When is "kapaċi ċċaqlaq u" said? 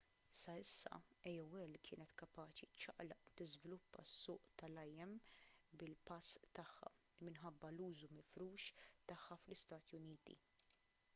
2.21-3.33